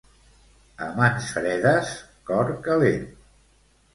A 0.85 0.85
mans 0.95 1.27
fredes 1.33 1.91
cor 2.29 2.51
calent 2.69 3.07